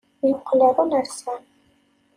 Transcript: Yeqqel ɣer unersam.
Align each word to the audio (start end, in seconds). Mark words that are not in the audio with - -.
Yeqqel 0.27 0.59
ɣer 0.65 0.75
unersam. 0.83 1.41